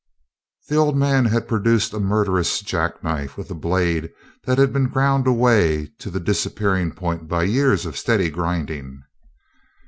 [0.67, 4.09] The old man had produced a murderous jackknife with a blade
[4.45, 9.03] that had been ground away to the disappearing point by years of steady grinding.